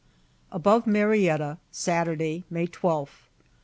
Above 0.51 0.87
Marietta, 0.87 1.59
Saturday, 1.69 2.43
May 2.49 2.65
12th. 2.65 3.29